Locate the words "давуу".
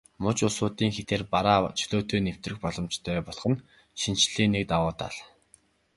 4.71-4.93